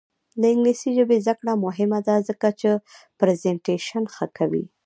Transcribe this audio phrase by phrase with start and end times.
[0.41, 2.69] د انګلیسي ژبې زده کړه مهمه ده ځکه چې
[3.19, 4.63] پریزنټیشن ښه کوي.